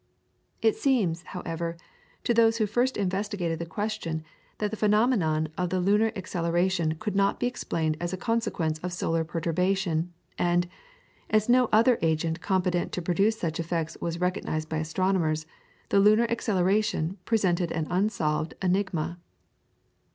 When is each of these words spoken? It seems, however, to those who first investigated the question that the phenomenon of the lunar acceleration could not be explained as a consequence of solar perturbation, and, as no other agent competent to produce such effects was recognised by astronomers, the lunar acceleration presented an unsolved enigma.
It 0.63 0.75
seems, 0.75 1.21
however, 1.21 1.77
to 2.23 2.33
those 2.33 2.57
who 2.57 2.65
first 2.65 2.97
investigated 2.97 3.59
the 3.59 3.67
question 3.67 4.23
that 4.57 4.71
the 4.71 4.75
phenomenon 4.75 5.49
of 5.59 5.69
the 5.69 5.79
lunar 5.79 6.11
acceleration 6.15 6.95
could 6.95 7.15
not 7.15 7.39
be 7.39 7.45
explained 7.45 7.97
as 7.99 8.11
a 8.11 8.17
consequence 8.17 8.79
of 8.79 8.93
solar 8.93 9.23
perturbation, 9.23 10.11
and, 10.39 10.67
as 11.29 11.47
no 11.47 11.69
other 11.71 11.99
agent 12.01 12.41
competent 12.41 12.91
to 12.93 13.01
produce 13.03 13.37
such 13.39 13.59
effects 13.59 13.95
was 14.01 14.19
recognised 14.19 14.69
by 14.69 14.77
astronomers, 14.77 15.45
the 15.89 15.99
lunar 15.99 16.25
acceleration 16.31 17.19
presented 17.25 17.71
an 17.71 17.85
unsolved 17.91 18.55
enigma. 18.59 19.19